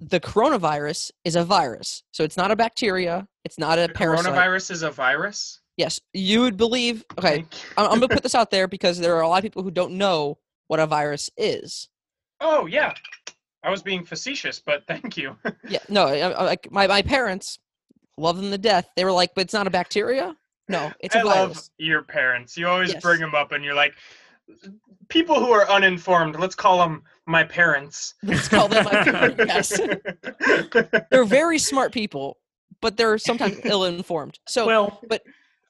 [0.00, 2.02] the coronavirus is a virus.
[2.12, 4.34] So it's not a bacteria, it's not a The parasite.
[4.34, 5.60] coronavirus is a virus.
[5.76, 7.04] Yes, you would believe.
[7.18, 7.44] Okay,
[7.76, 9.70] I'm, I'm gonna put this out there because there are a lot of people who
[9.70, 10.38] don't know
[10.68, 11.88] what a virus is.
[12.40, 12.92] Oh yeah,
[13.62, 15.36] I was being facetious, but thank you.
[15.68, 16.06] Yeah, no,
[16.40, 17.58] like my my parents
[18.18, 18.88] love them to death.
[18.96, 20.36] They were like, "But it's not a bacteria."
[20.68, 21.56] No, it's a I virus.
[21.56, 22.56] love your parents.
[22.56, 23.02] You always Yes.
[23.02, 23.94] bring them up, and you're like,
[25.08, 26.36] people who are uninformed.
[26.36, 28.14] Let's call them my parents.
[28.22, 29.38] Let's call them my parents.
[29.46, 29.80] Yes,
[31.10, 32.38] they're very smart people,
[32.80, 34.38] but they're sometimes ill-informed.
[34.46, 35.22] So well, but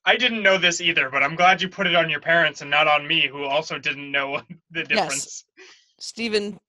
[0.05, 2.71] I didn't know this either, but I'm glad you put it on your parents and
[2.71, 5.45] not on me, who also didn't know the difference.
[5.59, 5.67] Yes.
[5.99, 6.61] Stephen,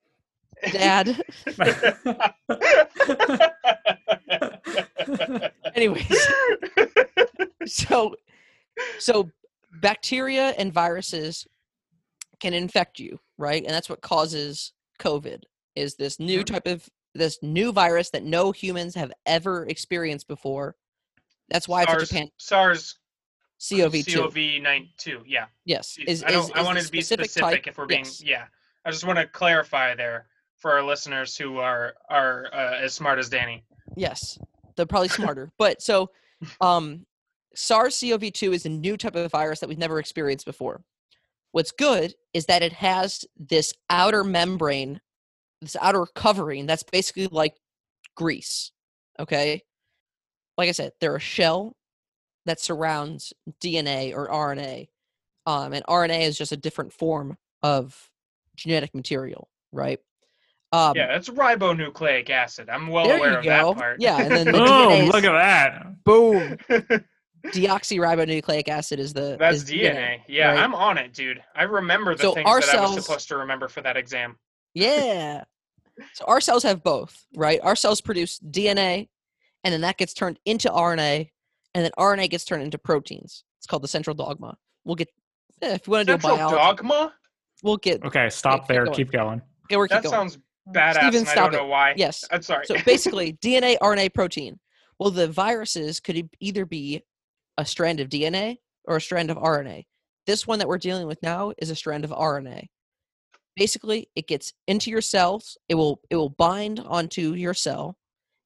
[0.71, 1.21] Dad.
[5.75, 6.27] Anyways,
[7.65, 8.15] so
[8.99, 9.29] so
[9.81, 11.45] bacteria and viruses
[12.39, 13.63] can infect you, right?
[13.63, 15.43] And that's what causes COVID.
[15.75, 20.75] Is this new type of this new virus that no humans have ever experienced before?
[21.49, 22.99] That's why it's SARS, such a pan SARS
[23.69, 24.13] CoV-2.
[24.15, 25.23] CoV-2.
[25.25, 25.45] Yeah.
[25.65, 28.23] Yes, is, I, is, I is wanted to be specific type- if we're being yes.
[28.23, 28.45] yeah.
[28.85, 33.19] I just want to clarify there for our listeners who are are uh, as smart
[33.19, 33.63] as Danny.
[33.95, 34.39] Yes,
[34.75, 35.51] they're probably smarter.
[35.57, 36.11] but so,
[36.61, 37.05] um,
[37.55, 40.81] SARS-CoV-2 is a new type of virus that we've never experienced before.
[41.57, 45.01] What's good is that it has this outer membrane,
[45.59, 47.55] this outer covering that's basically like
[48.15, 48.71] grease.
[49.19, 49.63] Okay,
[50.55, 51.75] like I said, they're a shell
[52.45, 54.89] that surrounds DNA or RNA,
[55.47, 58.11] um, and RNA is just a different form of
[58.55, 59.97] genetic material, right?
[60.71, 62.69] Um, yeah, it's ribonucleic acid.
[62.69, 63.49] I'm well aware of go.
[63.49, 63.97] that part.
[63.99, 64.61] Yeah, and then the boom!
[64.61, 66.03] DNA Look at that.
[66.03, 67.03] boom
[67.45, 70.19] deoxyribonucleic acid is the That's is DNA.
[70.27, 70.59] Yeah, right?
[70.59, 71.41] I'm on it, dude.
[71.55, 74.37] I remember the So things our that I was supposed to remember for that exam.
[74.73, 75.43] Yeah.
[76.13, 77.59] So our cells have both, right?
[77.63, 79.09] Our cells produce DNA,
[79.63, 81.29] and then that gets turned into RNA,
[81.73, 83.43] and then RNA gets turned into proteins.
[83.59, 84.57] It's called the central dogma.
[84.85, 85.09] We'll get
[85.61, 87.13] eh, if you want to do a Central biology, dogma?
[87.63, 88.03] we'll get.
[88.03, 88.85] Okay, stop keep there.
[88.85, 88.95] going.
[88.95, 89.41] Keep going.
[89.65, 90.29] Okay, we're keep That going.
[90.29, 90.37] sounds
[90.71, 91.63] badass, Steven, and I stop don't it.
[91.63, 91.93] know why.
[91.97, 92.23] yes.
[92.31, 92.65] I'm sorry.
[92.67, 94.59] So basically, DNA, RNA, protein.
[94.99, 97.03] Well, the viruses could either be
[97.57, 99.85] a strand of DNA or a strand of RNA.
[100.25, 102.67] This one that we're dealing with now is a strand of RNA.
[103.55, 105.57] Basically, it gets into your cells.
[105.67, 107.97] It will it will bind onto your cell.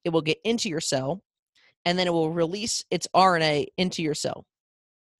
[0.05, 1.21] It will get into your cell,
[1.85, 4.45] and then it will release its RNA into your cell.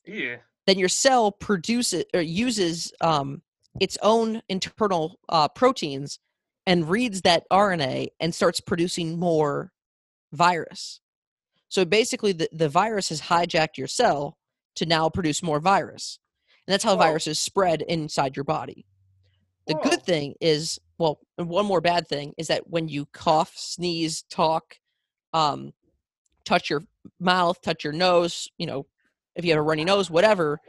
[0.05, 0.37] yeah.
[0.67, 3.41] Then your cell produces or uses um,
[3.79, 6.19] its own internal uh, proteins
[6.67, 9.71] and reads that RNA and starts producing more
[10.31, 10.99] virus.
[11.71, 14.37] So basically, the, the virus has hijacked your cell
[14.75, 16.19] to now produce more virus.
[16.67, 17.03] And that's how Whoa.
[17.03, 18.85] viruses spread inside your body.
[19.67, 19.89] The Whoa.
[19.89, 24.79] good thing is, well, one more bad thing is that when you cough, sneeze, talk,
[25.31, 25.71] um,
[26.43, 26.83] touch your
[27.21, 28.85] mouth, touch your nose, you know,
[29.37, 30.59] if you have a runny nose, whatever,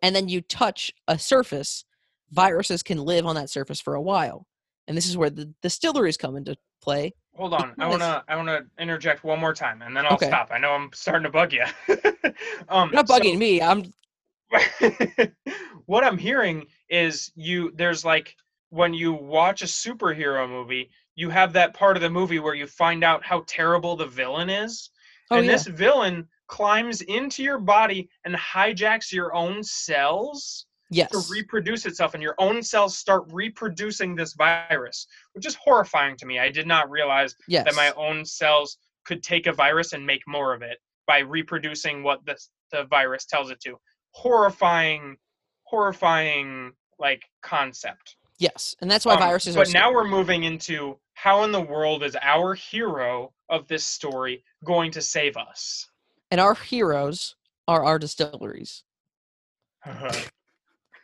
[0.00, 1.84] and then you touch a surface,
[2.30, 4.46] viruses can live on that surface for a while.
[4.86, 7.14] And this is where the distilleries come into play.
[7.34, 7.74] Hold on.
[7.78, 10.26] I wanna I wanna interject one more time and then I'll Okay.
[10.26, 10.50] stop.
[10.52, 11.64] I know I'm starting to bug you.
[12.68, 13.62] um You're not so- bugging me.
[13.62, 13.84] I'm
[15.86, 18.36] what I'm hearing is you there's like
[18.70, 22.66] when you watch a superhero movie, you have that part of the movie where you
[22.66, 24.90] find out how terrible the villain is.
[25.30, 25.52] oh and yeah.
[25.52, 31.10] this villain climbs into your body and hijacks your own cells Yes.
[31.10, 36.26] to reproduce itself, and your own cells start reproducing this virus, which is horrifying to
[36.26, 36.38] me.
[36.38, 37.64] I did not realize yes.
[37.64, 42.02] that my own cells could take a virus and make more of it by reproducing
[42.02, 42.36] what the
[42.70, 43.76] the virus tells it to.
[44.12, 45.16] Horrifying,
[45.64, 48.16] horrifying like concept.
[48.38, 48.74] yes.
[48.80, 49.64] And that's why Um, viruses are.
[49.64, 54.44] But now we're moving into how in the world is our hero of this story
[54.64, 55.88] going to save us?
[56.30, 57.36] and our heroes
[57.68, 58.84] are our distilleries.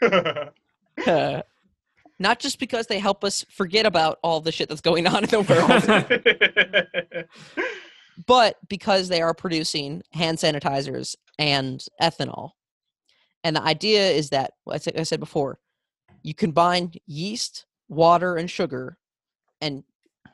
[2.21, 5.31] Not just because they help us forget about all the shit that's going on in
[5.31, 12.51] the world, but because they are producing hand sanitizers and ethanol.
[13.45, 15.61] And the idea is that, like I said before,
[16.23, 18.99] you combine yeast, water, and sugar,
[19.61, 19.85] and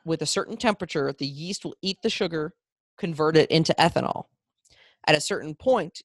[0.07, 2.55] with a certain temperature, the yeast will eat the sugar,
[2.97, 4.25] convert it into ethanol.
[5.07, 6.01] At a certain point,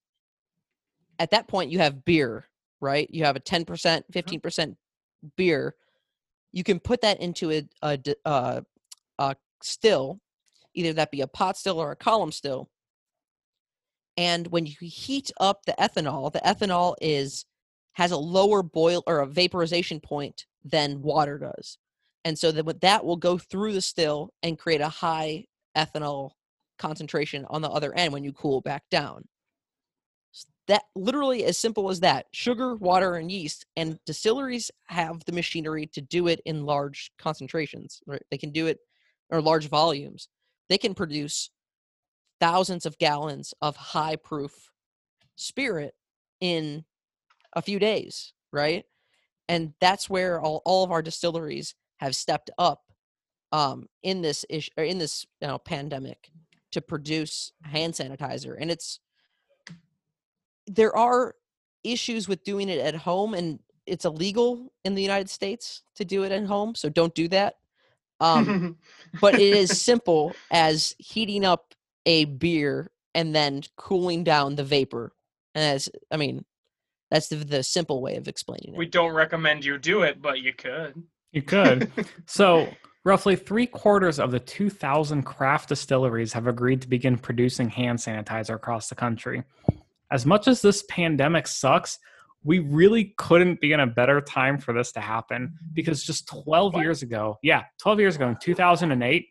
[1.20, 2.49] at that point, you have beer,
[2.82, 3.08] right?
[3.12, 4.76] You have a 10%, 15%
[5.36, 5.76] beer.
[6.52, 8.62] You can put that into a, a, d- uh,
[9.18, 10.20] a still,
[10.74, 12.70] either that be a pot still or a column still.
[14.18, 17.46] And when you heat up the ethanol, the ethanol is
[17.94, 21.78] has a lower boil or a vaporization point than water does.
[22.24, 26.32] And so that that will go through the still and create a high ethanol
[26.78, 29.26] concentration on the other end when you cool back down.
[30.70, 32.28] That literally as simple as that.
[32.32, 33.66] Sugar, water, and yeast.
[33.76, 38.00] And distilleries have the machinery to do it in large concentrations.
[38.06, 38.22] Right?
[38.32, 38.80] They can do it
[39.30, 40.30] or large volumes.
[40.70, 41.50] They can produce
[42.40, 44.72] thousands of gallons of high proof
[45.36, 45.94] spirit
[46.40, 46.86] in
[47.54, 48.86] a few days, right?
[49.48, 52.84] And that's where all, all of our distilleries have stepped up
[53.52, 56.30] um, in this issue in this you know, pandemic
[56.72, 58.56] to produce hand sanitizer.
[58.60, 59.00] And it's
[60.70, 61.36] there are
[61.84, 66.24] issues with doing it at home, and it's illegal in the United States to do
[66.24, 67.56] it at home, so don't do that.
[68.20, 68.78] Um,
[69.22, 71.74] but it is simple as heating up
[72.06, 75.12] a beer and then cooling down the vapor.
[75.56, 76.46] And that's, I mean,
[77.10, 78.78] that's the, the simple way of explaining it.
[78.78, 81.02] we don't recommend you do it, but you could.
[81.32, 81.92] You could.
[82.28, 82.68] so,
[83.04, 88.54] roughly three quarters of the 2,000 craft distilleries have agreed to begin producing hand sanitizer
[88.54, 89.44] across the country.
[90.12, 92.00] As much as this pandemic sucks,
[92.44, 96.74] we really couldn't be in a better time for this to happen because just 12
[96.74, 96.82] What?
[96.82, 99.28] years ago, yeah, 12 years ago in 2008,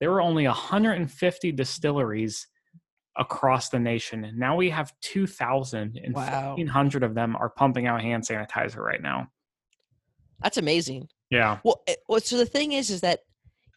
[0.00, 2.48] there were only 150 distilleries
[3.16, 4.30] across the nation.
[4.36, 6.50] Now we have 2,000 and Wow.
[6.56, 9.28] 1,500 of them are pumping out hand sanitizer right now.
[10.42, 11.08] That's amazing.
[11.30, 11.58] Yeah.
[11.64, 13.20] Well, it, well, so the thing is, is that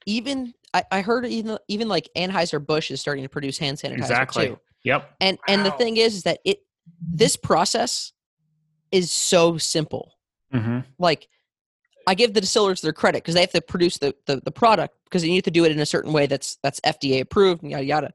[0.05, 3.97] even I, I heard even even like Anheuser Busch is starting to produce hand sanitizer
[3.97, 4.47] Exactly.
[4.47, 4.59] too.
[4.89, 5.15] Yep.
[5.21, 6.59] And and the thing is, is that it
[7.01, 8.11] this process
[8.91, 10.13] is so simple.
[10.51, 11.27] hmm Like
[12.07, 14.95] I give the distillers their credit because they have to produce the, the the product
[15.05, 17.71] because you need to do it in a certain way that's that's FDA approved and
[17.71, 18.13] yada yada.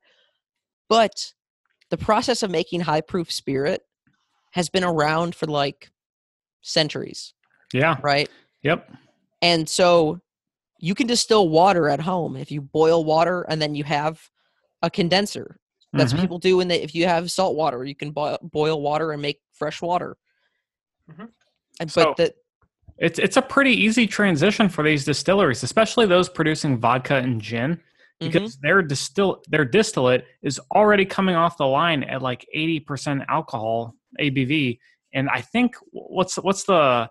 [0.89, 1.33] But
[1.91, 3.83] the process of making high proof spirit
[4.53, 5.91] has been around for like
[6.63, 7.35] centuries,
[7.73, 7.97] Yeah.
[8.03, 8.29] right?
[8.63, 8.91] Yep.
[9.43, 10.21] And so
[10.81, 14.29] you can distill water at home if you boil water and then you have
[14.83, 15.59] a condenser.
[15.95, 16.17] That's Mhm.
[16.17, 19.13] what people do when they if you have salt water, you can boil, boil water
[19.13, 20.17] and make fresh water.
[21.11, 21.29] Mhm.
[21.81, 22.35] And So- but the
[22.99, 27.81] It's it's a pretty easy transition for these distilleries, especially those producing vodka and gin,
[28.21, 33.23] because their distill their distillate is already coming off the line at like eighty percent
[33.29, 34.79] alcohol ABV,
[35.13, 37.11] and I think what's what's the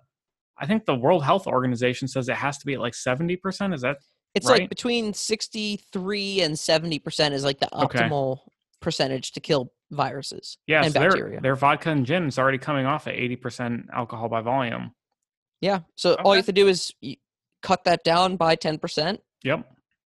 [0.58, 3.74] I think the World Health Organization says it has to be at like seventy percent.
[3.74, 3.98] Is that
[4.36, 4.62] It's right?
[4.62, 8.08] like between 63 and 70% is like the Okay.
[8.84, 10.84] Optimal percentage to kill viruses yeah?
[10.84, 11.41] and so their bacteria.
[11.41, 14.91] their vodka and gin is already coming off at eighty percent alcohol by volume.
[15.62, 15.80] yeah.
[15.96, 16.91] So all you have to do is
[17.62, 19.65] cut that down by 10%, Yep.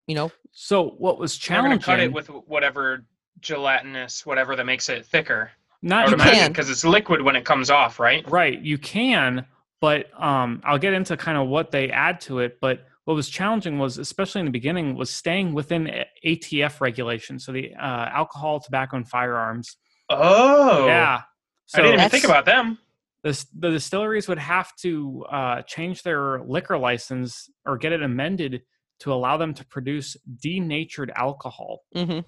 [0.08, 0.30] you know.
[0.52, 1.86] So what was They're gonna challenging?
[1.86, 3.06] cut it with whatever
[3.40, 5.52] gelatinous, whatever that makes it thicker.
[5.82, 6.52] Not You can.
[6.52, 8.30] because it's liquid when it comes off, right?
[8.30, 9.46] Right, you can,
[9.80, 12.58] but um, I'll get into kind of what they add to it.
[12.60, 15.90] But what was challenging was, especially in the beginning, was staying within
[16.26, 19.78] ATF regulations, so the uh, alcohol, tobacco, and firearms.
[20.10, 21.22] Oh, Yeah,
[21.66, 22.78] so I didn't even think about them.
[23.24, 28.62] the, the distilleries would have to uh, change their liquor license or get it amended
[29.00, 31.82] to allow them to produce denatured alcohol.
[31.94, 32.20] hmm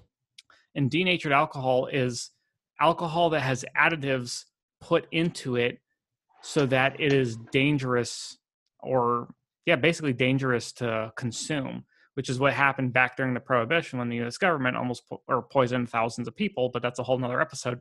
[0.74, 2.30] and denatured alcohol is
[2.80, 4.44] alcohol that has additives
[4.80, 5.80] put into it
[6.42, 8.38] so that it is dangerous
[8.80, 9.28] or
[9.68, 11.84] yeah basically dangerous to consume
[12.18, 14.38] which is what happened back during the prohibition when the U.S.
[14.38, 16.68] government almost po- or poisoned thousands of people.
[16.68, 17.80] But that's a whole nother episode.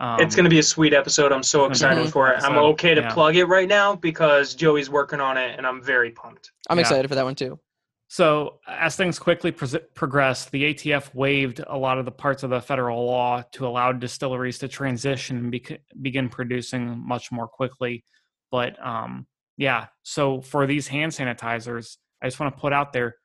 [0.00, 1.30] Um, it's going to be a sweet episode.
[1.30, 2.42] I'm so excited gonna for fun it.
[2.42, 3.14] I'm episode, okay to yeah.
[3.14, 6.50] plug it right now because Joey's working on it, and I'm very pumped.
[6.68, 6.80] I'm Yeah.
[6.80, 7.60] excited for that one too.
[8.08, 12.50] So, as things quickly pres progressed, the ATF waived a lot of the parts of
[12.50, 18.04] the federal law to allow distilleries to transition and bec- begin producing much more quickly.
[18.50, 23.16] But um, yeah, so for these hand sanitizers, I just want to put out there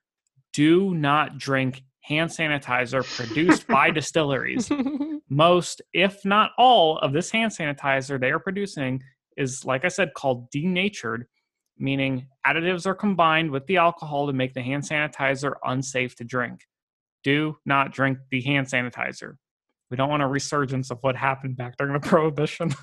[0.54, 4.72] do not drink hand sanitizer produced by distilleries.
[5.30, 9.04] Most, if not all, of this hand sanitizer they are producing
[9.36, 11.28] is, like I said, called denatured,
[11.78, 16.62] meaning additives are combined with the alcohol to make the hand sanitizer unsafe to drink.
[17.24, 19.34] Do not drink the hand sanitizer.
[19.92, 22.74] We don't want a resurgence of what happened back during the prohibition.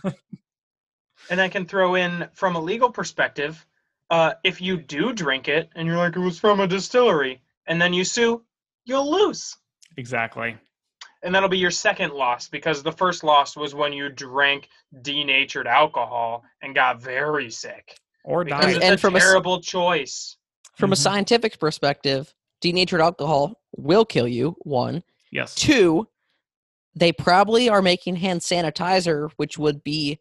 [1.30, 3.66] And I can throw in from a legal perspective,
[4.10, 7.80] uh, if you do drink it and you're like, it was from a distillery, and
[7.80, 8.42] then you sue,
[8.84, 9.56] you'll lose.
[9.96, 10.56] exactly.
[11.22, 14.68] And that'll be your second loss because the first loss was when you drank
[15.00, 17.98] denatured alcohol and got very sick.
[18.24, 18.76] Or Because diet.
[18.76, 20.36] it's And a from a s- terrible choice.
[20.76, 20.98] From a Mhm.
[20.98, 24.56] scientific perspective, denatured alcohol will kill you.
[24.64, 25.54] One, Yes.
[25.54, 26.08] two.
[26.94, 30.20] They probably are making hand sanitizer, which would be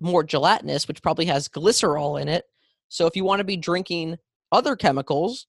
[0.00, 2.44] more gelatinous, which probably has glycerol in it.
[2.88, 4.16] So if you want to be drinking
[4.50, 5.46] other chemicals,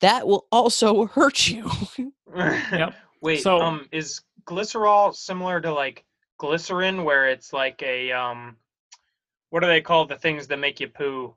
[0.00, 1.70] that will also hurt you.
[2.34, 2.94] Yep.
[3.20, 6.04] Wait, So- um, is glycerol similar to like
[6.38, 8.56] glycerin, where it's like a um,
[9.50, 11.34] what do they call the things that make you poo?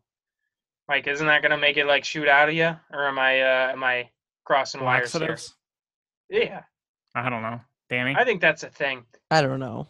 [0.87, 3.71] Like, isn't that gonna make it like shoot out of you, or am I uh,
[3.73, 4.09] am I
[4.45, 5.37] crossing wires here?
[6.29, 6.61] Yeah,
[7.13, 7.59] I don't know.
[7.89, 8.15] Danny?
[8.17, 9.03] I think that's a thing.
[9.29, 9.85] I don't know.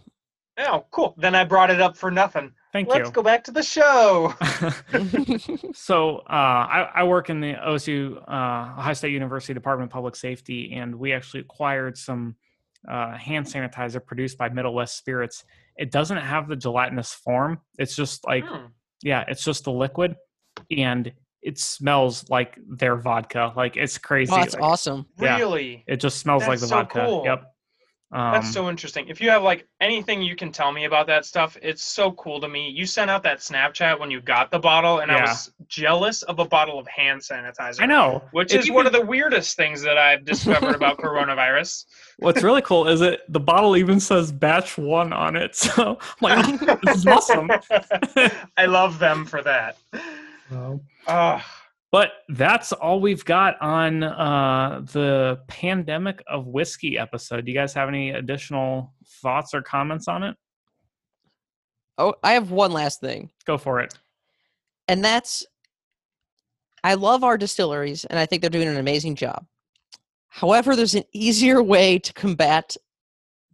[0.58, 1.16] Oh, cool.
[1.18, 2.52] Then I brought it up for nothing.
[2.72, 2.94] Thank you.
[2.94, 4.34] Let's go back to the show.
[5.74, 10.16] so uh, I, I work in the OSU uh, Ohio State University Department of Public
[10.16, 12.36] Safety, and we actually acquired some
[12.90, 15.44] uh, hand sanitizer produced by Middle West Spirits.
[15.78, 17.60] It doesn't have the gelatinous form.
[17.78, 18.68] It's just like Hmm.
[19.04, 20.16] yeah, it's just the liquid,
[20.76, 23.54] and it smells like their vodka.
[23.56, 24.32] Like it's crazy.
[24.34, 25.06] oh, that's Like, awesome.
[25.20, 25.38] yeah.
[25.38, 25.84] Really?
[25.88, 27.06] It just smells like the so vodka.
[27.06, 27.24] cool.
[27.26, 27.44] Yep.
[28.16, 29.10] Um, That's so interesting.
[29.10, 32.40] If you have like anything you can tell me about that stuff, it's so cool
[32.40, 32.70] to me.
[32.70, 36.40] You sent out that Snapchat when you got the bottle, and I was jealous of
[36.40, 37.82] a bottle of hand sanitizer.
[37.82, 38.24] I know.
[38.32, 41.84] Which If is one could- of the weirdest things that I've discovered about coronavirus.
[42.20, 45.54] What's really cool is that the bottle even says batch one on it.
[45.76, 47.52] So I'm like, this is awesome.
[48.56, 49.76] I love them for that.
[51.08, 51.42] Uh,
[51.96, 57.46] But that's all we've got on uh, the pandemic of whiskey episode.
[57.46, 60.36] Do you guys have any additional thoughts or comments on it?
[61.98, 63.30] Oh, I have one last thing.
[63.46, 63.98] Go for it.
[64.90, 65.46] and that's
[66.84, 69.46] I love our distilleries and I think they're doing an amazing job.
[70.28, 72.76] However, there's an easier way to combat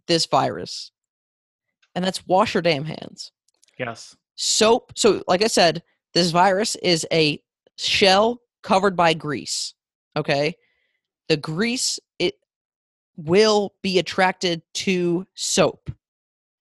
[0.08, 0.90] this virus,
[1.94, 3.30] and that's wash your damn hands.
[3.78, 4.16] Yes.
[4.34, 4.94] Soap.
[4.96, 7.40] So, like I said, this virus is a
[7.76, 9.74] shell covered by grease.
[10.16, 10.54] Okay,
[11.28, 12.34] the grease it
[13.16, 15.90] will be attracted to soap,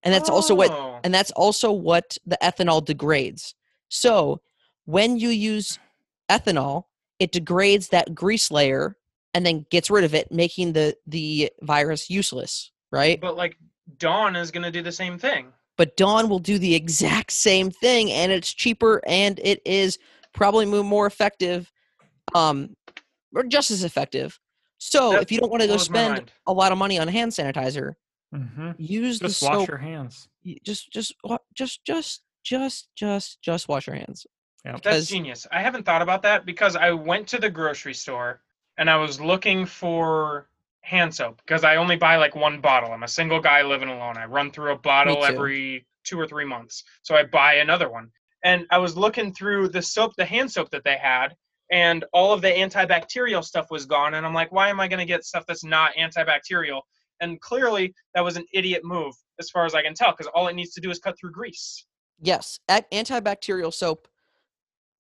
[0.03, 0.99] and that's also what oh.
[1.03, 3.55] and that's also what the ethanol degrades.
[3.89, 4.41] So
[4.86, 5.80] when you use
[6.30, 6.86] ethanol,
[7.20, 8.97] it degrades that grease layer
[9.34, 13.20] and then gets rid of it, making the the virus useless, right?
[13.20, 13.57] But like
[13.97, 15.47] Dawn is gonna do the same thing.
[15.78, 19.97] But Dawn will do the exact same thing, and it's cheaper and it is
[20.34, 21.72] probably mo- more effective,
[22.34, 22.76] um,
[23.34, 24.40] or just as effective.
[24.78, 27.32] So That if you don't want to go spend a lot of money on hand
[27.32, 27.94] sanitizer,
[28.34, 29.68] hmm use Just the wash soap.
[29.68, 30.28] your hands.
[30.64, 31.14] Just, just,
[31.54, 34.26] just, just, just, just, just wash your hands.
[34.66, 34.82] Yep.
[34.82, 35.48] That's genius.
[35.52, 38.42] I haven't thought about that because I went to the grocery store
[38.78, 40.48] and I was looking for
[40.82, 42.92] hand soap because I only buy like one bottle.
[42.92, 44.18] I'm a single guy living alone.
[44.18, 46.84] I run through a bottle every two or three months.
[47.04, 48.12] So I buy another one.
[48.44, 51.36] And I was looking through the soap, the hand soap that they had,
[51.72, 54.16] and all of the antibacterial stuff was gone.
[54.16, 56.82] And I'm like, why am I going to get stuff that's not antibacterial?
[57.22, 60.48] And clearly, that was an idiot move, as far as I can tell, because all
[60.48, 61.86] it needs to do is cut through grease.
[62.20, 64.08] Yes, antibacterial soap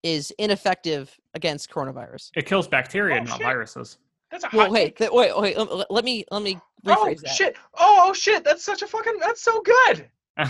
[0.03, 2.29] is ineffective against coronavirus.
[2.35, 3.41] It kills bacteria, Oh, not shit.
[3.45, 3.97] viruses.
[4.31, 5.57] That's a hot Well, wait, th- wait, wait.
[5.57, 7.29] Let, let- let me let me Oh rephrase that.
[7.35, 7.55] shit!
[7.77, 8.43] Oh, oh shit!
[8.43, 9.17] That's such a fucking.
[9.19, 10.09] That's so good.
[10.37, 10.49] Let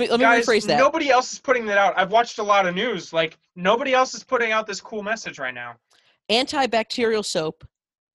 [0.00, 0.78] me let me Guys, rephrase that.
[0.78, 1.94] nobody else is putting that out.
[1.96, 3.12] I've watched a lot of news.
[3.12, 5.76] Like nobody else is putting out this cool message right now.
[6.30, 7.66] Antibacterial soap.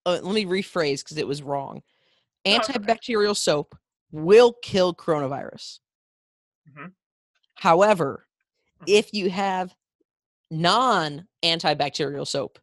[0.06, 1.82] Uh, let me rephrase because it was wrong.
[2.44, 2.78] It's okay.
[2.78, 3.76] Antibacterial soap
[4.12, 5.80] will kill coronavirus.
[6.70, 6.92] Mhm.
[7.56, 8.28] However,
[8.82, 8.86] Mhm.
[8.88, 9.74] if you have
[10.52, 12.60] non-antibacterial soap,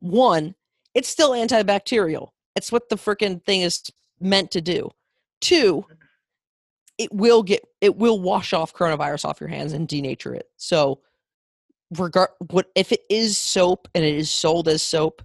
[0.00, 0.54] one,
[0.94, 2.30] it's still antibacterial.
[2.54, 3.82] It's what the freaking thing is
[4.20, 4.90] meant to do.
[5.40, 5.84] Two,
[6.98, 10.46] it will get it will wash off coronavirus off your hands and denature it.
[10.56, 11.00] So
[11.96, 15.22] regard what if it is soap and it is sold as soap,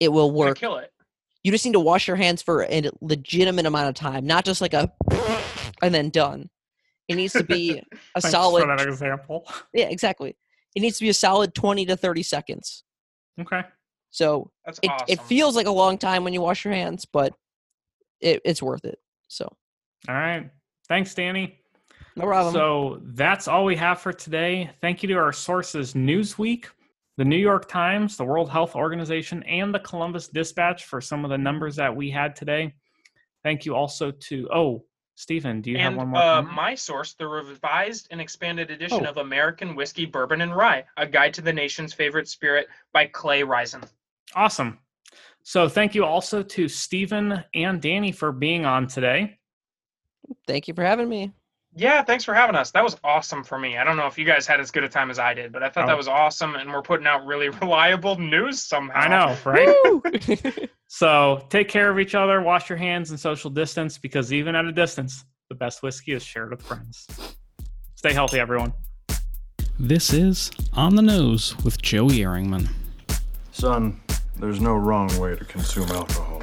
[0.00, 0.58] it will work.
[0.58, 0.90] kill it.
[1.42, 4.62] You just need to wash your hands for a legitimate amount of time, not just
[4.62, 4.90] like a
[5.82, 6.48] and then done.
[7.06, 7.82] It needs to be
[8.14, 9.46] a solid for that example.
[9.74, 10.36] Yeah, exactly.
[10.74, 12.82] It needs to be a solid 20 to 30 seconds.
[13.38, 13.62] Okay.
[14.10, 15.06] So That's it, awesome.
[15.08, 17.34] it feels like a long time when you wash your hands, but
[18.20, 18.98] it, it's worth it.
[19.28, 19.54] So
[20.08, 20.50] All right.
[20.88, 21.58] Thanks, Danny.
[22.16, 22.52] no problem.
[22.54, 24.70] So that's all we have for today.
[24.80, 26.66] Thank you to our sources Newsweek,
[27.16, 31.30] the New York Times, the World Health Organization, and the Columbus Dispatch for some of
[31.30, 32.74] the numbers that we had today.
[33.42, 34.84] Thank you also to, oh,
[35.16, 36.20] Stephen, do you have one more?
[36.20, 39.10] uh, my source, the revised and expanded edition Oh.
[39.10, 43.44] of American Whiskey, Bourbon, and Rye, a guide to the nation's favorite spirit by Clay
[43.44, 43.82] Risen.
[44.34, 44.78] Awesome.
[45.44, 49.38] So thank you also to Stephen and Danny for being on today.
[50.46, 51.32] Thank you for having me.
[51.76, 52.70] Yeah, thanks for having us.
[52.70, 53.76] That was awesome for me.
[53.78, 55.62] I don't know if you guys had as good a time as I did, but
[55.64, 55.86] I thought Oh.
[55.88, 59.00] that was awesome, and we're putting out really reliable news somehow.
[59.00, 60.70] I know, right?
[60.86, 64.64] So take care of each other, wash your hands, and social distance because even at
[64.64, 67.08] a distance, the best whiskey is shared with friends.
[67.96, 68.72] Stay healthy, everyone.
[69.80, 72.68] This is On the Nose with Joey Ehrringman.
[73.50, 74.00] Son,
[74.38, 76.40] there's no wrong way to consume alcohol.